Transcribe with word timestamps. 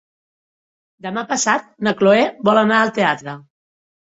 Demà 1.07 1.23
passat 1.33 1.69
na 1.89 1.95
Chloé 2.01 2.25
vol 2.51 2.63
anar 2.65 2.81
al 2.87 2.95
teatre. 2.99 3.37